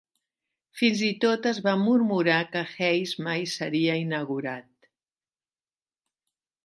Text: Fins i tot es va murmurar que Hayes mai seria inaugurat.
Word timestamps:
Fins 0.79 1.01
i 1.07 1.09
tot 1.25 1.45
es 1.49 1.59
va 1.67 1.73
murmurar 1.81 2.39
que 2.55 2.63
Hayes 2.87 3.13
mai 3.27 3.45
seria 3.53 3.99
inaugurat. 4.07 4.91